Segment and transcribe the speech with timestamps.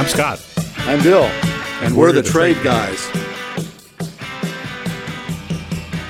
[0.00, 0.42] I'm Scott.
[0.78, 1.24] I'm Bill.
[1.82, 3.06] And we're, we're the, the, Trade, trade guys.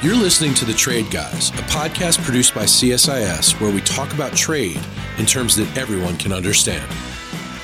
[0.00, 4.36] You're listening to The Trade Guys, a podcast produced by CSIS where we talk about
[4.36, 4.78] trade
[5.18, 6.88] in terms that everyone can understand.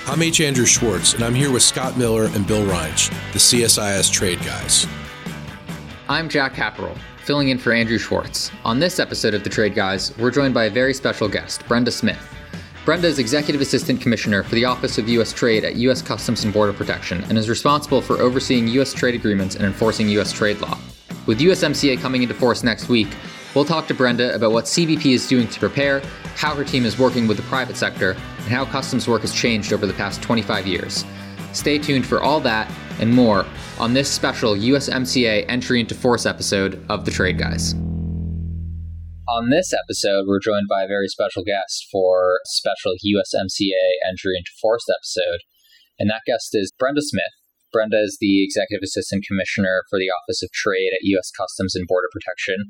[0.08, 0.40] I'm H.
[0.40, 4.88] Andrew Schwartz, and I'm here with Scott Miller and Bill Reinsch, the CSIS Trade Guys.
[6.08, 8.50] I'm Jack Caporal, filling in for Andrew Schwartz.
[8.64, 11.92] On this episode of The Trade Guys, we're joined by a very special guest, Brenda
[11.92, 12.35] Smith.
[12.86, 15.32] Brenda is Executive Assistant Commissioner for the Office of U.S.
[15.32, 16.00] Trade at U.S.
[16.00, 18.92] Customs and Border Protection and is responsible for overseeing U.S.
[18.94, 20.30] trade agreements and enforcing U.S.
[20.30, 20.78] trade law.
[21.26, 23.08] With USMCA coming into force next week,
[23.56, 25.98] we'll talk to Brenda about what CBP is doing to prepare,
[26.36, 29.72] how her team is working with the private sector, and how customs work has changed
[29.72, 31.04] over the past 25 years.
[31.52, 33.44] Stay tuned for all that and more
[33.80, 37.74] on this special USMCA entry into force episode of The Trade Guys.
[39.36, 44.50] On this episode, we're joined by a very special guest for special USMCA entry into
[44.62, 45.44] force episode,
[45.98, 47.36] and that guest is Brenda Smith.
[47.70, 51.30] Brenda is the Executive Assistant Commissioner for the Office of Trade at U.S.
[51.36, 52.64] Customs and Border Protection.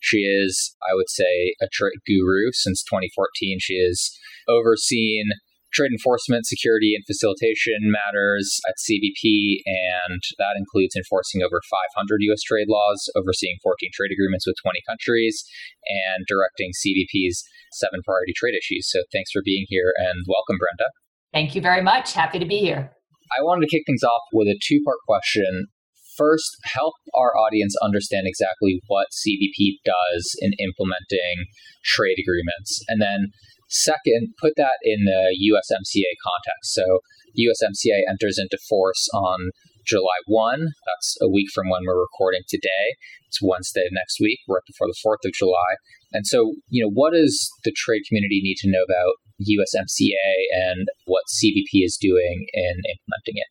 [0.00, 3.56] She is, I would say, a trade guru since 2014.
[3.58, 4.10] She has
[4.46, 5.30] overseen
[5.72, 12.42] trade enforcement, security, and facilitation matters at CBP, and that includes enforcing over 500 U.S.
[12.42, 15.44] trade laws, overseeing 14 trade agreements with 20 countries,
[15.86, 18.90] and directing CBP's seven priority trade issues.
[18.90, 20.90] So thanks for being here and welcome, Brenda.
[21.32, 22.12] Thank you very much.
[22.12, 22.90] Happy to be here.
[23.38, 25.68] I wanted to kick things off with a two part question.
[26.16, 31.46] First, help our audience understand exactly what CBP does in implementing
[31.84, 32.84] trade agreements.
[32.88, 33.28] And then,
[33.70, 36.74] second, put that in the USMCA context.
[36.74, 37.00] So,
[37.38, 39.50] USMCA enters into force on
[39.86, 40.60] July 1.
[40.86, 42.96] That's a week from when we're recording today.
[43.28, 45.78] It's Wednesday of next week, right before the 4th of July.
[46.12, 50.88] And so, you know, what does the trade community need to know about USMCA and
[51.06, 53.46] what CBP is doing in implementing it?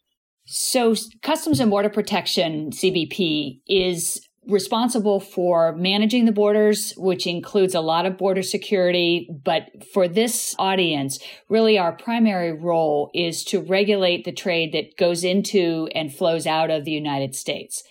[0.45, 7.81] So, Customs and Border Protection, CBP, is responsible for managing the borders, which includes a
[7.81, 9.29] lot of border security.
[9.43, 11.19] But for this audience,
[11.49, 16.71] really our primary role is to regulate the trade that goes into and flows out
[16.71, 17.83] of the United States.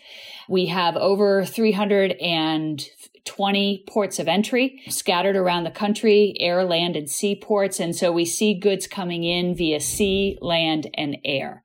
[0.48, 7.36] We have over 320 ports of entry scattered around the country, air, land, and sea
[7.36, 7.78] ports.
[7.78, 11.62] And so we see goods coming in via sea, land, and air.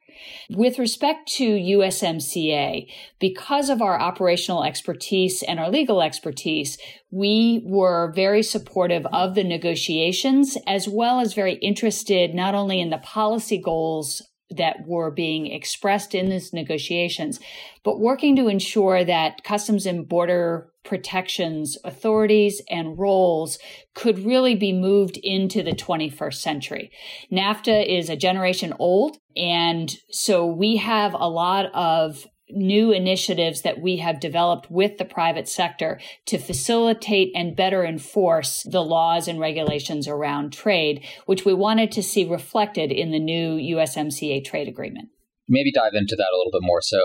[0.49, 2.87] With respect to USMCA,
[3.19, 6.77] because of our operational expertise and our legal expertise,
[7.11, 12.89] we were very supportive of the negotiations as well as very interested not only in
[12.89, 14.21] the policy goals
[14.57, 17.39] that were being expressed in these negotiations,
[17.83, 23.57] but working to ensure that Customs and Border Protection's authorities and roles
[23.93, 26.91] could really be moved into the 21st century.
[27.31, 33.79] NAFTA is a generation old, and so we have a lot of new initiatives that
[33.79, 39.39] we have developed with the private sector to facilitate and better enforce the laws and
[39.39, 45.09] regulations around trade, which we wanted to see reflected in the new USMCA trade agreement.
[45.47, 46.81] Maybe dive into that a little bit more.
[46.81, 46.99] So,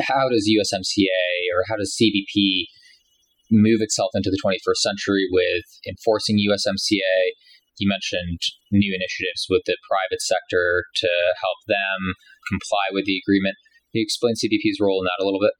[0.00, 2.66] how does USMCA or how does CBP
[3.50, 7.34] move itself into the 21st century with enforcing USMCA?
[7.78, 11.08] You mentioned new initiatives with the private sector to
[11.40, 12.14] help them
[12.48, 13.56] comply with the agreement.
[13.92, 15.52] You explain CBP's role in that a little bit?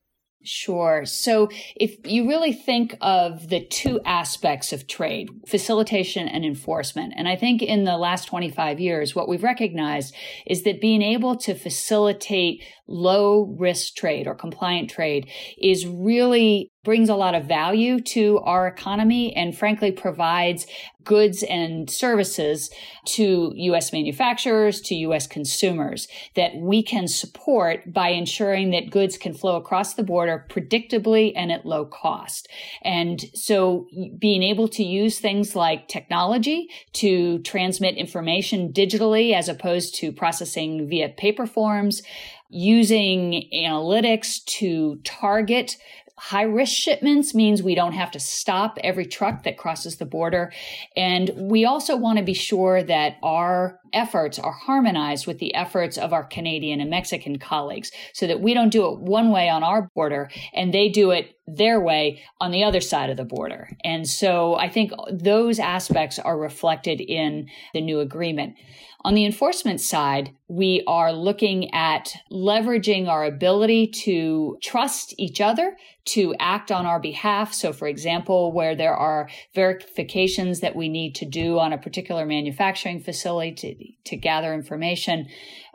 [0.43, 1.05] Sure.
[1.05, 7.29] So if you really think of the two aspects of trade, facilitation and enforcement, and
[7.29, 10.15] I think in the last 25 years, what we've recognized
[10.47, 15.29] is that being able to facilitate low risk trade or compliant trade
[15.61, 20.67] is really brings a lot of value to our economy and frankly provides
[21.05, 22.71] goods and services
[23.05, 29.35] to US manufacturers, to US consumers that we can support by ensuring that goods can
[29.35, 32.49] flow across the border predictably and at low cost.
[32.83, 33.87] And so
[34.19, 40.89] being able to use things like technology to transmit information digitally as opposed to processing
[40.89, 42.03] via paper forms,
[42.51, 45.77] using analytics to target
[46.23, 50.53] High risk shipments means we don't have to stop every truck that crosses the border.
[50.95, 55.99] And we also want to be sure that our efforts are harmonized with the efforts
[55.99, 59.63] of our Canadian and Mexican colleagues so that we don't do it one way on
[59.63, 63.71] our border and they do it their way on the other side of the border.
[63.85, 68.57] And so I think those aspects are reflected in the new agreement.
[69.03, 75.75] On the enforcement side, we are looking at leveraging our ability to trust each other
[76.05, 77.55] to act on our behalf.
[77.55, 82.27] So, for example, where there are verifications that we need to do on a particular
[82.27, 83.65] manufacturing facility
[84.05, 85.29] to, gather information,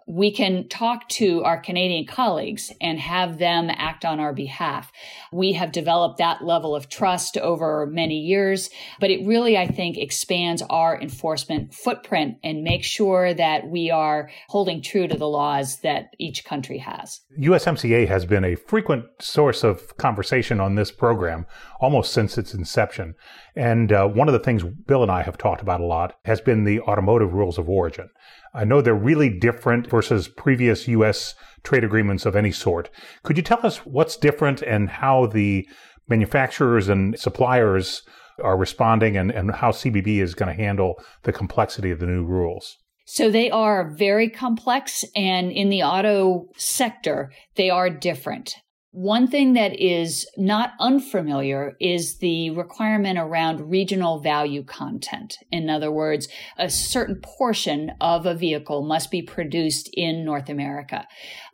[0.08, 4.92] we can talk to our Canadian colleagues and have them act on our behalf.
[5.32, 8.70] We have developed that level of trust over many years,
[9.00, 14.30] but it really, I think, expands our enforcement footprint and makes sure that we are
[14.48, 17.22] holding true to the laws that each country has.
[17.40, 21.48] USMCA has been a frequent source of conversation on this program
[21.86, 23.14] almost since its inception.
[23.56, 26.42] And uh, one of the things Bill and I have talked about a lot has
[26.42, 28.10] been the automotive rules of origin.
[28.56, 31.36] I know they're really different versus previous U.S.
[31.62, 32.90] trade agreements of any sort.
[33.22, 35.70] Could you tell us what's different and how the
[36.10, 38.02] manufacturers and suppliers
[38.44, 42.26] are responding and, and how CBP is going to handle the complexity of the new
[42.26, 42.78] rules?
[43.06, 48.56] So they are very complex and in the auto sector, they are different.
[48.96, 55.38] One thing that is not unfamiliar is the requirement around regional value content.
[55.52, 61.06] In other words, a certain portion of a vehicle must be produced in North America.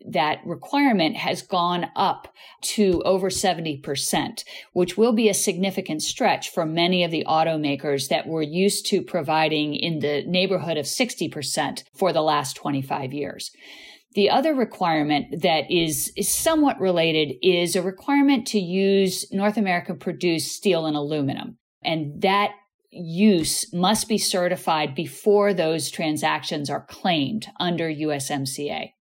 [0.08, 2.32] That requirement has gone up
[2.76, 4.44] to over 70%,
[4.74, 9.02] which will be a significant stretch for many of the automakers that were used to
[9.02, 13.50] providing in the neighborhood of 60% for the last 25 years.
[14.14, 19.98] The other requirement that is, is somewhat related is a requirement to use North American
[19.98, 21.58] produced steel and aluminum.
[21.84, 22.52] And that
[22.92, 28.92] use must be certified before those transactions are claimed under USMCA.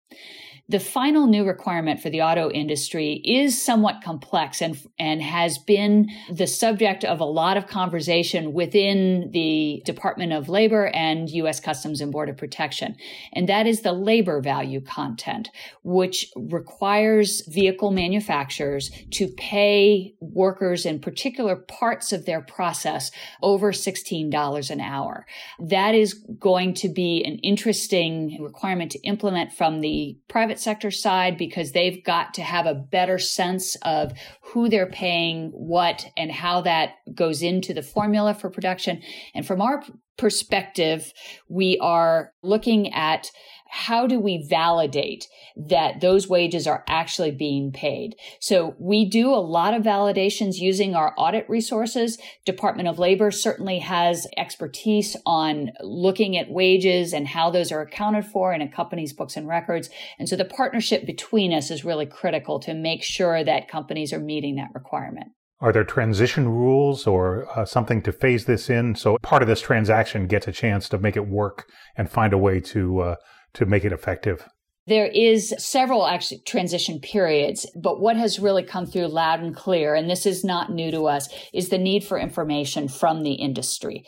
[0.71, 6.11] The final new requirement for the auto industry is somewhat complex and, and has been
[6.31, 11.59] the subject of a lot of conversation within the Department of Labor and U.S.
[11.59, 12.95] Customs and Border Protection.
[13.33, 15.51] And that is the labor value content,
[15.83, 23.11] which requires vehicle manufacturers to pay workers in particular parts of their process
[23.43, 25.27] over $16 an hour.
[25.59, 31.37] That is going to be an interesting requirement to implement from the private sector side
[31.37, 34.13] because they've got to have a better sense of
[34.43, 39.03] who they're paying what and how that goes into the formula for production.
[39.35, 39.83] And from our
[40.17, 41.13] perspective,
[41.49, 43.31] we are looking at
[43.73, 48.17] how do we validate that those wages are actually being paid?
[48.41, 52.19] So we do a lot of validations using our audit resources.
[52.45, 58.27] Department of Labor certainly has expertise on looking at wages and how those are accounted
[58.27, 59.89] for in a company's books and records.
[60.19, 64.19] And so the partnership between us is really critical to make sure that companies are
[64.19, 65.29] meeting that requirement.
[65.61, 69.61] Are there transition rules or uh, something to phase this in so part of this
[69.61, 73.17] transaction gets a chance to make it work and find a way to uh,
[73.55, 74.49] to make it effective?
[74.87, 79.95] There is several actually transition periods, but what has really come through loud and clear,
[79.95, 84.07] and this is not new to us, is the need for information from the industry.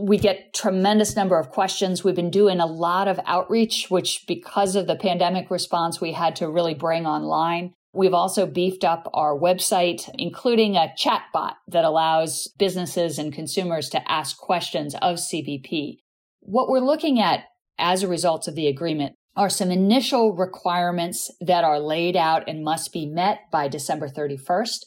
[0.00, 2.02] We get tremendous number of questions.
[2.02, 6.36] We've been doing a lot of outreach, which because of the pandemic response, we had
[6.36, 7.74] to really bring online.
[7.94, 13.90] We've also beefed up our website, including a chat bot that allows businesses and consumers
[13.90, 15.98] to ask questions of CBP.
[16.40, 17.44] What we're looking at
[17.78, 22.64] as a result of the agreement are some initial requirements that are laid out and
[22.64, 24.84] must be met by December 31st.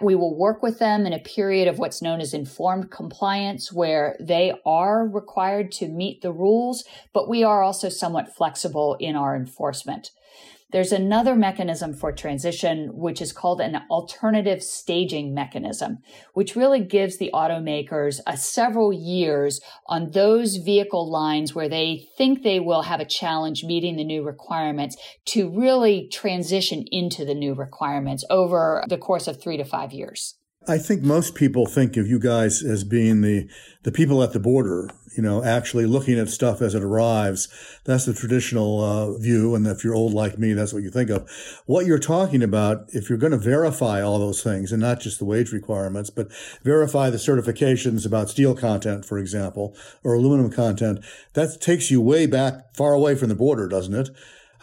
[0.00, 4.16] We will work with them in a period of what's known as informed compliance, where
[4.20, 9.36] they are required to meet the rules, but we are also somewhat flexible in our
[9.36, 10.10] enforcement.
[10.74, 15.98] There's another mechanism for transition, which is called an alternative staging mechanism,
[16.32, 22.42] which really gives the automakers a several years on those vehicle lines where they think
[22.42, 27.54] they will have a challenge meeting the new requirements to really transition into the new
[27.54, 30.34] requirements over the course of three to five years.
[30.66, 33.48] I think most people think of you guys as being the,
[33.82, 37.48] the people at the border, you know, actually looking at stuff as it arrives.
[37.84, 39.54] That's the traditional uh, view.
[39.54, 41.30] And if you're old like me, that's what you think of.
[41.66, 45.18] What you're talking about, if you're going to verify all those things and not just
[45.18, 51.04] the wage requirements, but verify the certifications about steel content, for example, or aluminum content,
[51.34, 54.10] that takes you way back, far away from the border, doesn't it?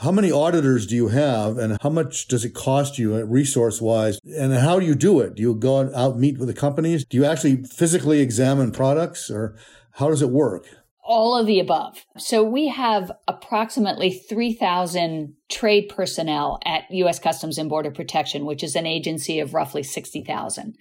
[0.01, 4.19] How many auditors do you have and how much does it cost you resource wise?
[4.35, 5.35] And how do you do it?
[5.35, 7.05] Do you go out meet with the companies?
[7.05, 9.55] Do you actually physically examine products or
[9.91, 10.65] how does it work?
[11.03, 12.03] All of the above.
[12.17, 17.19] So we have approximately 3,000 trade personnel at U.S.
[17.19, 20.77] Customs and Border Protection, which is an agency of roughly 60,000.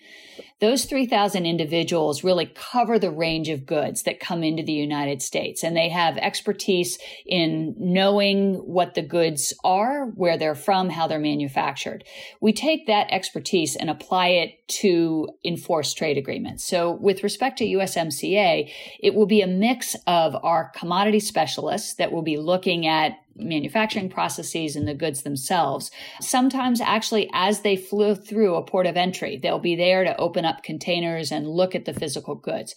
[0.60, 5.64] Those 3,000 individuals really cover the range of goods that come into the United States,
[5.64, 11.18] and they have expertise in knowing what the goods are, where they're from, how they're
[11.18, 12.04] manufactured.
[12.42, 16.62] We take that expertise and apply it to enforce trade agreements.
[16.62, 18.70] So with respect to USMCA,
[19.02, 24.08] it will be a mix of our commodity specialists that will be looking at manufacturing
[24.08, 25.90] processes and the goods themselves.
[26.20, 30.44] Sometimes, actually, as they flew through a port of entry, they'll be there to open
[30.44, 32.74] up containers and look at the physical goods.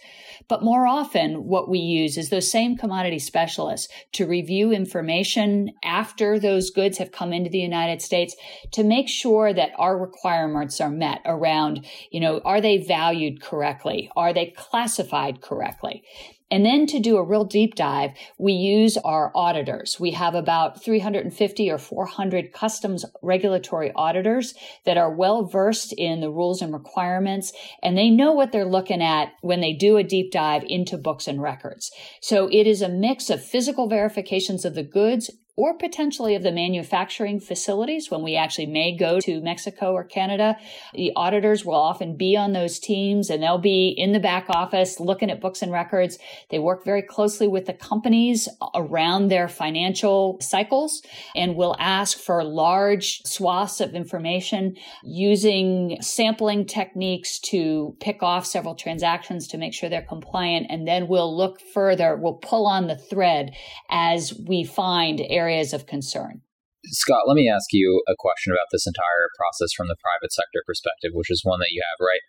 [0.47, 6.39] But more often, what we use is those same commodity specialists to review information after
[6.39, 8.35] those goods have come into the United States
[8.71, 14.09] to make sure that our requirements are met around, you know, are they valued correctly?
[14.15, 16.03] Are they classified correctly?
[16.51, 19.99] And then to do a real deep dive, we use our auditors.
[19.99, 24.53] We have about 350 or 400 customs regulatory auditors
[24.85, 29.01] that are well versed in the rules and requirements, and they know what they're looking
[29.01, 31.91] at when they do a deep dive into books and records.
[32.21, 36.51] So it is a mix of physical verifications of the goods or potentially of the
[36.51, 40.57] manufacturing facilities when we actually may go to Mexico or Canada.
[40.95, 44.99] The auditors will often be on those teams and they'll be in the back office
[44.99, 46.17] looking at books and records.
[46.49, 51.03] They work very closely with the companies around their financial cycles
[51.35, 58.73] and will ask for large swaths of information using sampling techniques to pick off several
[58.73, 60.65] transactions to make sure they're compliant.
[60.71, 63.55] And then we'll look further, we'll pull on the thread
[63.91, 66.39] as we find areas areas of concern.
[66.87, 70.63] Scott, let me ask you a question about this entire process from the private sector
[70.67, 72.23] perspective, which is one that you have, right?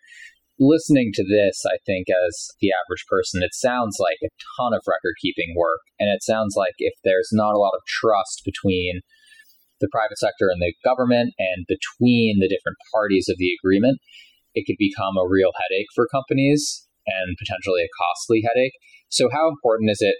[0.59, 4.87] Listening to this, I think, as the average person, it sounds like a ton of
[4.87, 5.83] record keeping work.
[5.99, 9.03] And it sounds like if there's not a lot of trust between
[9.83, 13.99] the private sector and the government and between the different parties of the agreement,
[14.55, 18.79] it could become a real headache for companies and potentially a costly headache.
[19.11, 20.15] So, how important is it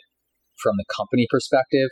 [0.60, 1.88] from the company perspective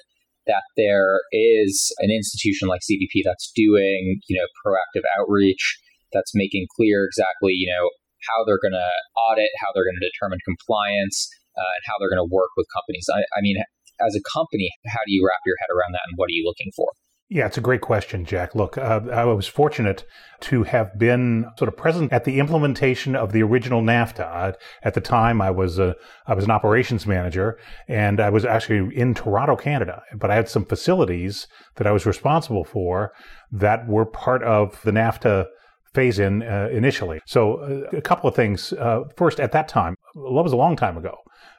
[0.48, 5.80] that there is an institution like CBP that's doing, you know, proactive outreach,
[6.12, 7.90] that's making clear exactly, you know,
[8.30, 8.92] how they're going to
[9.30, 12.68] audit, how they're going to determine compliance, uh, and how they're going to work with
[12.72, 13.08] companies.
[13.12, 13.58] I, I mean,
[14.02, 16.46] as a company, how do you wrap your head around that, and what are you
[16.46, 16.92] looking for?
[17.30, 18.54] Yeah, it's a great question, Jack.
[18.54, 20.06] Look, uh, I was fortunate
[20.42, 24.20] to have been sort of present at the implementation of the original NAFTA.
[24.22, 24.52] Uh,
[24.84, 25.96] at the time, I was a,
[26.28, 30.04] I was an operations manager, and I was actually in Toronto, Canada.
[30.14, 33.14] But I had some facilities that I was responsible for
[33.52, 35.48] that were part of the NAFTA
[35.94, 37.22] phase in uh, initially.
[37.26, 37.56] So
[37.94, 38.74] uh, a couple of things.
[38.74, 41.16] Uh, first, at that time, that was a long time ago.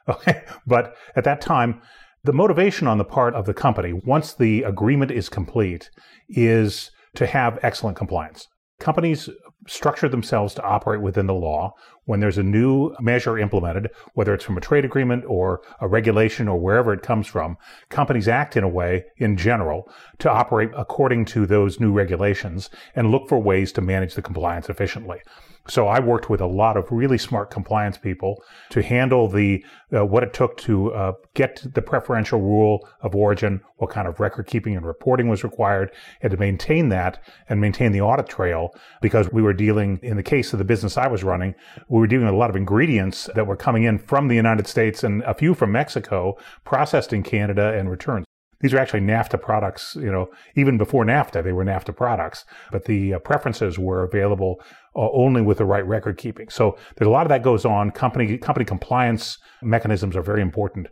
[0.07, 1.81] Okay, but at that time
[2.25, 5.91] the motivation on the part of the company, once the agreement is complete,
[6.27, 8.47] is to have excellent compliance.
[8.79, 9.29] Companies
[9.67, 11.73] structure themselves to operate within the law.
[12.05, 16.47] When there's a new measure implemented, whether it's from a trade agreement or a regulation
[16.47, 17.57] or wherever it comes from,
[17.89, 19.89] companies act in a way, in general,
[20.19, 24.67] to operate according to those new regulations and look for ways to manage the compliance
[24.67, 25.19] efficiently.
[25.67, 30.05] So I worked with a lot of really smart compliance people to handle the uh,
[30.05, 34.45] what it took to uh, get the preferential rule of origin, what kind of record
[34.45, 35.91] keeping and reporting was required,
[36.21, 40.23] and to maintain that and maintain the audit trail because we were dealing in the
[40.23, 41.55] case of the business I was running,
[41.89, 44.67] we were dealing with a lot of ingredients that were coming in from the United
[44.67, 48.24] States and a few from Mexico, processed in Canada and returned.
[48.61, 52.85] These are actually NAFTA products, you know, even before NAFTA, they were NAFTA products, but
[52.85, 54.61] the uh, preferences were available
[54.95, 56.49] uh, only with the right record keeping.
[56.49, 57.91] So there's a lot of that goes on.
[57.91, 60.87] Company, company compliance mechanisms are very important.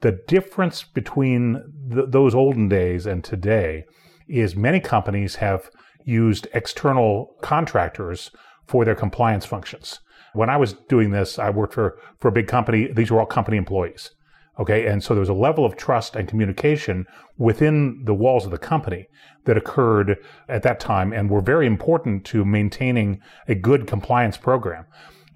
[0.00, 1.62] The difference between
[1.92, 3.84] th- those olden days and today
[4.28, 5.68] is many companies have
[6.04, 8.30] used external contractors
[8.66, 10.00] for their compliance functions.
[10.32, 12.90] When I was doing this, I worked for, for a big company.
[12.92, 14.12] These were all company employees.
[14.60, 14.86] Okay.
[14.86, 17.06] And so there was a level of trust and communication
[17.38, 19.08] within the walls of the company
[19.46, 24.84] that occurred at that time and were very important to maintaining a good compliance program.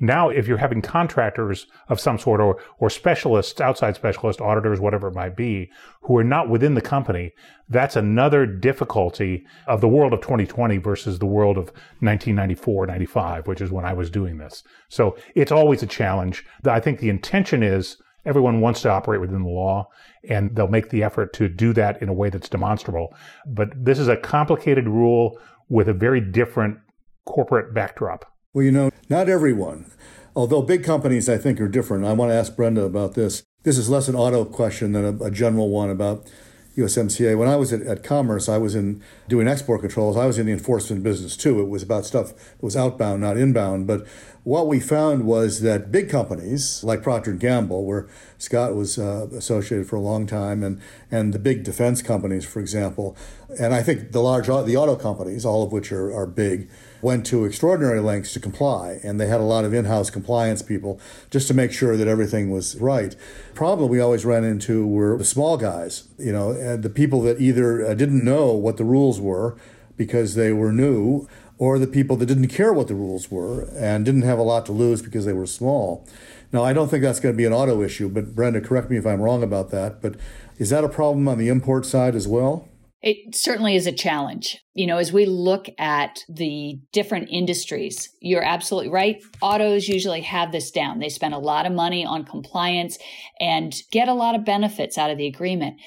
[0.00, 5.08] Now, if you're having contractors of some sort or, or specialists, outside specialists, auditors, whatever
[5.08, 5.70] it might be,
[6.02, 7.32] who are not within the company,
[7.68, 11.66] that's another difficulty of the world of 2020 versus the world of
[12.00, 14.64] 1994, 95, which is when I was doing this.
[14.88, 16.44] So it's always a challenge.
[16.66, 19.88] I think the intention is Everyone wants to operate within the law,
[20.28, 23.14] and they'll make the effort to do that in a way that's demonstrable.
[23.46, 25.38] But this is a complicated rule
[25.68, 26.78] with a very different
[27.26, 28.24] corporate backdrop.
[28.52, 29.90] Well, you know, not everyone.
[30.36, 32.04] Although big companies, I think, are different.
[32.04, 33.44] I want to ask Brenda about this.
[33.62, 36.30] This is less an auto question than a, a general one about
[36.76, 37.38] USMCA.
[37.38, 40.16] When I was at, at, Commerce, I was in doing export controls.
[40.16, 41.60] I was in the enforcement business too.
[41.60, 43.86] It was about stuff that was outbound, not inbound.
[43.86, 44.06] But
[44.42, 49.28] what we found was that big companies like Procter & Gamble, where Scott was uh,
[49.32, 53.16] associated for a long time, and, and the big defense companies, for example,
[53.58, 56.68] and I think the large the auto companies, all of which are, are big,
[57.04, 60.98] went to extraordinary lengths to comply, and they had a lot of in-house compliance people
[61.30, 63.14] just to make sure that everything was right.
[63.54, 67.86] Problem we always ran into were the small guys, you know, the people that either
[67.86, 69.56] uh, didn't know what the rules were
[69.96, 74.04] because they were new or the people that didn't care what the rules were and
[74.04, 76.06] didn't have a lot to lose because they were small.
[76.52, 78.96] Now, I don't think that's going to be an auto issue, but Brenda, correct me
[78.96, 80.00] if I'm wrong about that.
[80.00, 80.16] But
[80.58, 82.68] is that a problem on the import side as well?
[83.06, 84.64] It certainly is a challenge.
[84.72, 89.22] You know, as we look at the different industries, you're absolutely right.
[89.42, 91.00] Autos usually have this down.
[91.00, 92.96] They spend a lot of money on compliance
[93.38, 95.78] and get a lot of benefits out of the agreement.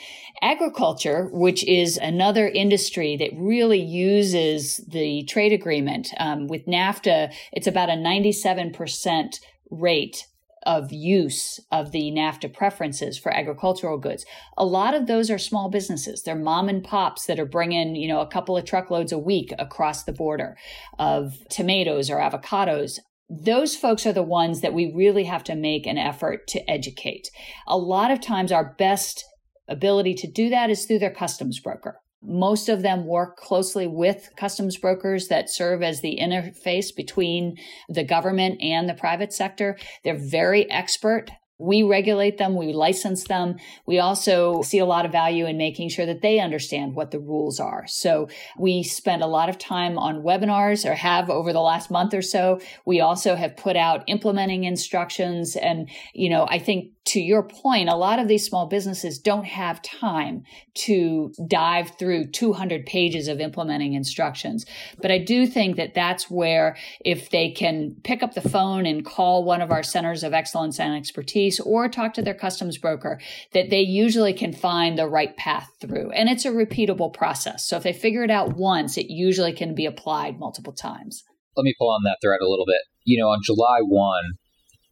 [0.43, 7.65] Agriculture, which is another industry that really uses the trade agreement um, with NAFTA, it's
[7.65, 9.39] about a 97%
[9.71, 10.27] rate
[10.65, 14.25] of use of the NAFTA preferences for agricultural goods.
[14.57, 16.23] A lot of those are small businesses.
[16.23, 19.53] They're mom and pops that are bringing, you know, a couple of truckloads a week
[19.59, 20.57] across the border
[20.99, 22.99] of tomatoes or avocados.
[23.29, 27.29] Those folks are the ones that we really have to make an effort to educate.
[27.67, 29.23] A lot of times our best
[29.67, 31.99] ability to do that is through their customs broker.
[32.21, 37.57] Most of them work closely with customs brokers that serve as the interface between
[37.87, 39.77] the government and the private sector.
[40.03, 43.57] They're very expert we regulate them, we license them.
[43.87, 47.19] We also see a lot of value in making sure that they understand what the
[47.19, 47.87] rules are.
[47.87, 52.13] So we spend a lot of time on webinars or have over the last month
[52.13, 52.59] or so.
[52.85, 55.55] We also have put out implementing instructions.
[55.55, 59.45] And, you know, I think to your point, a lot of these small businesses don't
[59.45, 64.65] have time to dive through 200 pages of implementing instructions.
[65.01, 69.05] But I do think that that's where if they can pick up the phone and
[69.05, 73.21] call one of our centers of excellence and expertise or talk to their customs broker,
[73.53, 76.11] that they usually can find the right path through.
[76.11, 77.65] And it's a repeatable process.
[77.65, 81.23] So if they figure it out once, it usually can be applied multiple times.
[81.55, 82.81] Let me pull on that thread a little bit.
[83.05, 84.23] You know, on July 1,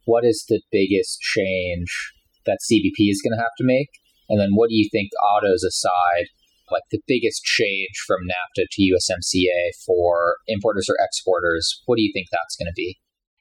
[0.06, 2.12] what is the biggest change
[2.46, 3.90] that CBP is going to have to make?
[4.28, 6.26] And then what do you think, autos aside,
[6.70, 11.82] like the biggest change from NAFTA to USMCA for importers or exporters?
[11.86, 12.98] What do you think that's going to be?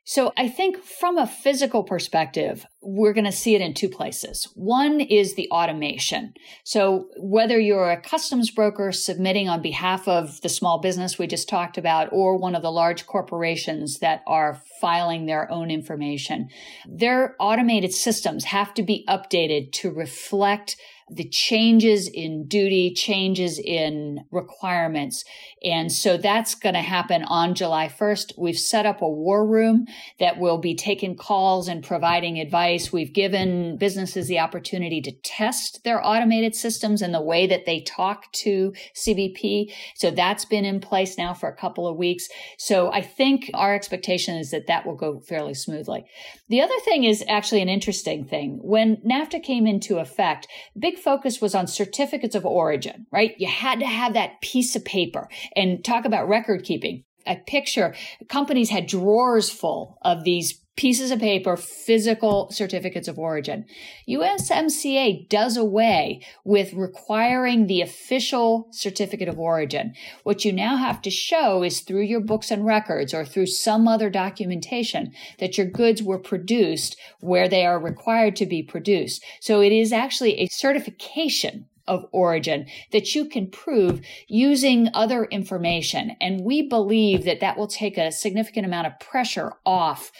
[0.07, 4.47] So I think from a physical perspective, we're going to see it in two places.
[4.53, 6.35] One is the automation.
[6.63, 11.49] So whether you're a customs broker submitting on behalf of the small business we just
[11.49, 16.49] talked about, or one of the large corporations that are filing their own information,
[16.87, 20.77] their automated systems have to be updated to reflect
[21.09, 25.23] the changes in duty, changes in requirements.
[25.63, 28.33] And so that's going to happen on July 1st.
[28.37, 29.85] We've set up a war room
[30.19, 32.91] that will be taking calls and providing advice.
[32.91, 37.81] We've given businesses the opportunity to test their automated systems and the way that they
[37.81, 39.71] talk to CBP.
[39.93, 42.27] So that's been in place now for a couple of weeks.
[42.57, 46.05] So I think our expectation is that that will go fairly smoothly.
[46.49, 48.59] The other thing is actually an interesting thing.
[48.61, 53.36] When NAFTA came into effect, big big focus was on certificates of origin, right?
[53.38, 57.03] You had to have that piece of paper and talk about record keeping.
[57.27, 57.95] I picture
[58.29, 63.65] companies had drawers full of these pieces of paper, physical certificates of origin.
[64.09, 69.93] USMCA does away with requiring the official certificate of origin.
[70.23, 73.88] What you now have to show is through your books and records or through some
[73.88, 79.23] other documentation that your goods were produced where they are required to be produced.
[79.39, 86.11] So it is actually a certification of origin that you can prove using other information.
[86.19, 90.11] And we believe that that will take a significant amount of pressure off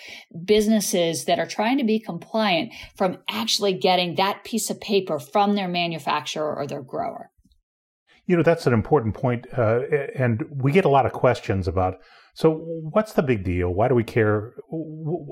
[0.44, 5.56] businesses that are trying to be compliant from actually getting that piece of paper from
[5.56, 7.32] their manufacturer or their grower.
[8.28, 9.82] You know, that's an important point, uh,
[10.16, 11.98] and we get a lot of questions about.
[12.34, 12.56] So,
[12.92, 13.70] what's the big deal?
[13.70, 14.54] Why do we care?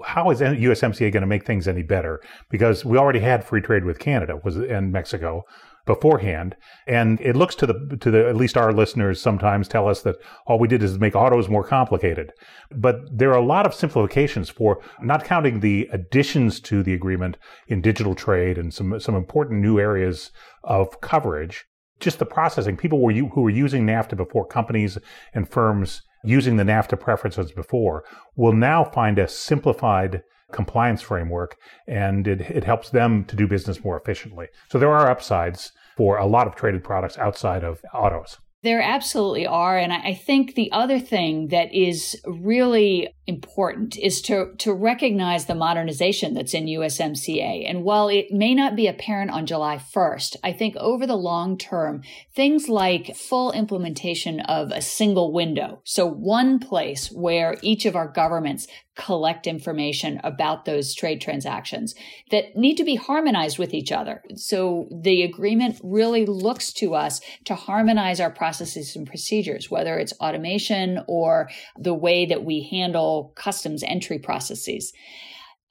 [0.05, 2.21] How is USMCA going to make things any better?
[2.49, 5.43] Because we already had free trade with Canada was and Mexico
[5.85, 6.55] beforehand.
[6.87, 10.15] And it looks to the, to the, at least our listeners sometimes tell us that
[10.47, 12.31] all we did is make autos more complicated.
[12.71, 17.37] But there are a lot of simplifications for not counting the additions to the agreement
[17.67, 20.31] in digital trade and some, some important new areas
[20.63, 21.65] of coverage.
[21.99, 22.77] Just the processing.
[22.77, 24.97] People were, you who were using NAFTA before companies
[25.33, 28.03] and firms using the NAFTA preferences before
[28.35, 30.21] will now find a simplified
[30.53, 34.47] compliance framework and it, it helps them to do business more efficiently.
[34.69, 38.37] So there are upsides for a lot of traded products outside of autos.
[38.63, 39.77] There absolutely are.
[39.77, 45.55] And I think the other thing that is really important is to, to recognize the
[45.55, 47.69] modernization that's in USMCA.
[47.69, 51.57] And while it may not be apparent on July 1st, I think over the long
[51.57, 55.81] term, things like full implementation of a single window.
[55.83, 61.95] So one place where each of our governments collect information about those trade transactions
[62.31, 64.21] that need to be harmonized with each other.
[64.35, 70.13] So the agreement really looks to us to harmonize our processes and procedures, whether it's
[70.19, 74.93] automation or the way that we handle customs entry processes.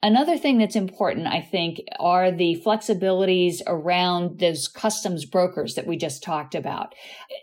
[0.03, 5.95] Another thing that's important, I think, are the flexibilities around those customs brokers that we
[5.95, 6.93] just talked about.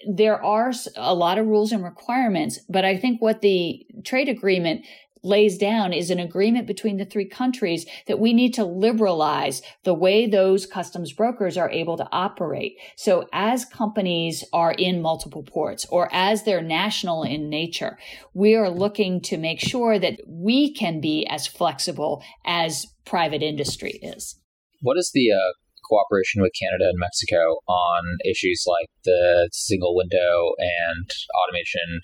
[0.07, 4.85] There are a lot of rules and requirements, but I think what the trade agreement
[5.23, 9.95] lays down is an agreement between the three countries that we need to liberalize the
[9.95, 12.77] way those customs brokers are able to operate.
[12.97, 17.99] So as companies are in multiple ports or as they're national in nature,
[18.35, 23.99] we are looking to make sure that we can be as flexible as private industry
[24.03, 24.37] is.
[24.83, 25.53] What is the uh,
[25.89, 31.11] cooperation with Canada and Mexico on issues like the single window and
[31.45, 32.01] automation?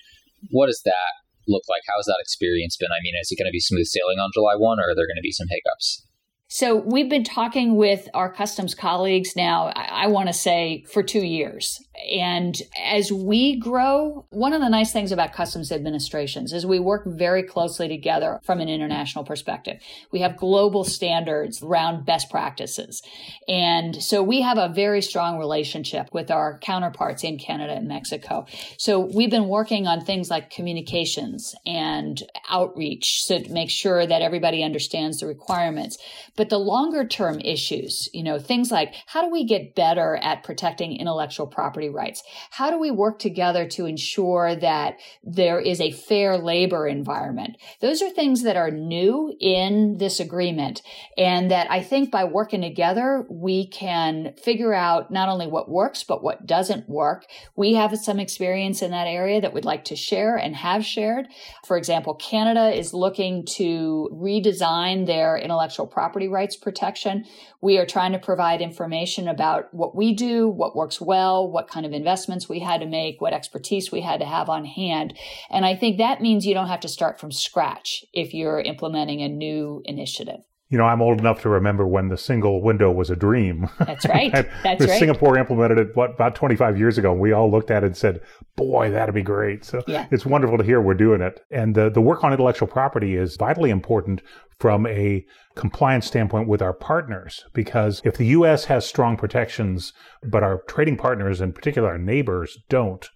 [0.51, 1.81] What is that look like?
[1.87, 2.89] How's that experience been?
[2.91, 5.07] I mean, is it going to be smooth sailing on July 1 or are there
[5.07, 6.03] going to be some hiccups?
[6.49, 11.03] So we've been talking with our customs colleagues now, I, I want to say for
[11.03, 11.81] two years.
[12.11, 17.03] And as we grow, one of the nice things about customs administrations is we work
[17.05, 19.81] very closely together from an international perspective.
[20.11, 23.01] We have global standards around best practices.
[23.47, 28.45] And so we have a very strong relationship with our counterparts in Canada and Mexico.
[28.77, 34.63] So we've been working on things like communications and outreach to make sure that everybody
[34.63, 35.97] understands the requirements
[36.37, 40.43] but the longer term issues, you know, things like how do we get better at
[40.43, 42.23] protecting intellectual property rights?
[42.51, 47.57] How do we work together to ensure that there is a fair labor environment?
[47.81, 50.81] Those are things that are new in this agreement.
[51.17, 56.03] And that I think by working together, we can figure out not only what works,
[56.03, 57.25] but what doesn't work.
[57.55, 61.27] We have some experience in that area that we'd like to share and have shared.
[61.65, 67.25] For example, Canada is looking to redesign their intellectual property property rights protection.
[67.61, 71.85] We are trying to provide information about what we do, what works well, what kind
[71.85, 75.13] of investments we had to make, what expertise we had to have on hand.
[75.51, 79.21] And I think that means you don't have to start from scratch if you're implementing
[79.21, 80.39] a new initiative.
[80.69, 83.69] You know, I'm old enough to remember when the single window was a dream.
[83.79, 84.31] That's right.
[84.63, 84.99] That's right.
[84.99, 87.13] Singapore implemented it what about 25 years ago.
[87.13, 88.19] We all looked at it and said,
[88.57, 90.07] "Boy, that'd be great." So yeah.
[90.11, 91.39] it's wonderful to hear we're doing it.
[91.51, 94.21] And the the work on intellectual property is vitally important
[94.59, 95.25] from a
[95.55, 100.97] compliance standpoint with our partners because if the US has strong protections but our trading
[100.97, 103.07] partners in particular our neighbors don't,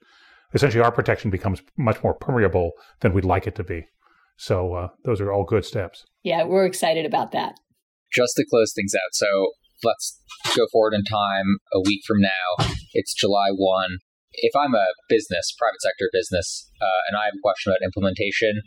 [0.54, 3.88] essentially our protection becomes much more permeable than we'd like it to be.
[4.38, 6.04] So uh, those are all good steps.
[6.24, 7.56] Yeah, we're excited about that.
[8.14, 9.28] Just to close things out, so
[9.84, 10.20] let's
[10.56, 12.66] go forward in time a week from now.
[12.94, 13.98] It's July 1.
[14.34, 18.62] If I'm a business, private sector business, uh, and I have a question about implementation,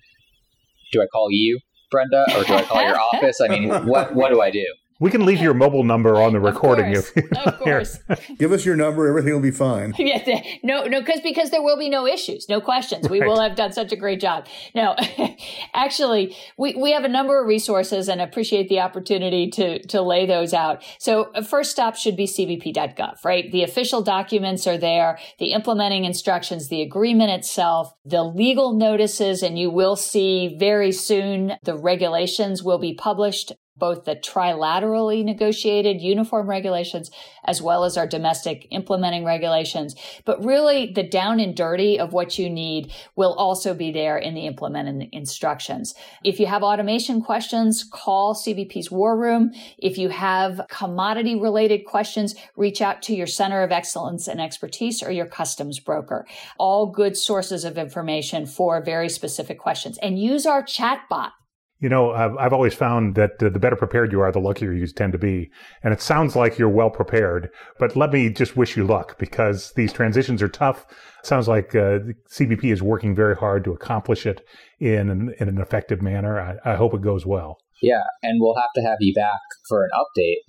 [0.93, 3.41] do I call you, Brenda, or do I call your office?
[3.41, 4.67] I mean, what what do I do?
[5.01, 7.99] We can leave your mobile number on the recording of course, if of course.
[8.39, 9.93] Give us your number, everything will be fine.
[9.99, 13.09] yeah, no, no, because because there will be no issues, no questions.
[13.09, 14.47] We will have done such a great job.
[14.75, 14.95] No,
[15.75, 20.27] actually, we, we have a number of resources and appreciate the opportunity to to lay
[20.27, 20.85] those out.
[20.99, 23.51] So uh, first stop should be cbp.gov, right?
[23.51, 29.59] The official documents are there, the implementing instructions, the agreement itself, the legal notices, and
[29.59, 36.49] you will see very soon the regulations will be published both the trilaterally negotiated uniform
[36.49, 37.11] regulations
[37.45, 39.95] as well as our domestic implementing regulations.
[40.25, 44.35] But really the down and dirty of what you need will also be there in
[44.35, 45.95] the implementing instructions.
[46.23, 49.53] If you have automation questions, call CBP's War Room.
[49.79, 55.03] If you have commodity related questions, reach out to your Center of Excellence and Expertise
[55.03, 56.27] or your customs broker.
[56.59, 61.33] All good sources of information for very specific questions and use our chatbot
[61.81, 64.73] you know, I've, I've always found that uh, the better prepared you are, the luckier
[64.73, 65.51] you tend to be.
[65.83, 69.73] And it sounds like you're well prepared, but let me just wish you luck because
[69.73, 70.87] these transitions are tough.
[71.23, 71.99] Sounds like uh,
[72.31, 74.47] CBP is working very hard to accomplish it
[74.81, 76.41] in an, in an effective manner.
[76.41, 77.59] I, I hope it goes well.
[77.83, 80.41] Yeah, and we'll have to have you back for an update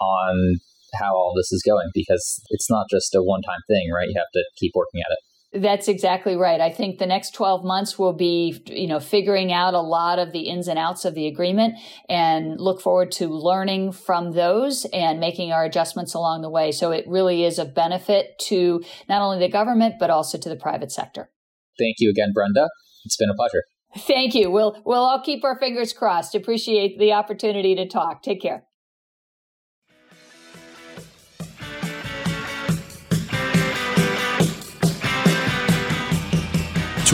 [0.00, 0.58] on
[0.94, 4.08] how all this is going because it's not just a one time thing, right?
[4.08, 5.18] You have to keep working at it.
[5.54, 6.60] That's exactly right.
[6.60, 10.32] I think the next 12 months will be, you know, figuring out a lot of
[10.32, 11.74] the ins and outs of the agreement
[12.08, 16.72] and look forward to learning from those and making our adjustments along the way.
[16.72, 20.56] So it really is a benefit to not only the government, but also to the
[20.56, 21.30] private sector.
[21.78, 22.68] Thank you again, Brenda.
[23.04, 23.62] It's been a pleasure.
[23.96, 24.50] Thank you.
[24.50, 26.34] We'll, we'll all keep our fingers crossed.
[26.34, 28.24] Appreciate the opportunity to talk.
[28.24, 28.64] Take care.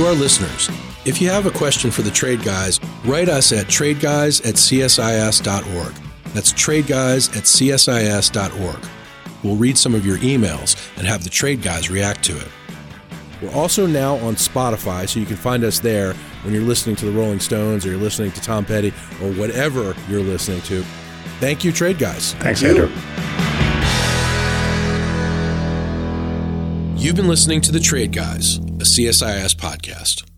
[0.00, 0.70] To our listeners,
[1.04, 5.92] if you have a question for the Trade Guys, write us at tradeguys at csis.org.
[6.32, 8.88] That's tradeguys at csis.org.
[9.44, 12.48] We'll read some of your emails and have the Trade Guys react to it.
[13.42, 17.04] We're also now on Spotify, so you can find us there when you're listening to
[17.04, 20.82] the Rolling Stones or you're listening to Tom Petty or whatever you're listening to.
[21.40, 22.32] Thank you, Trade Guys.
[22.36, 22.88] Thanks, Andrew.
[26.96, 30.29] You've been listening to The Trade Guys, a CSIS podcast.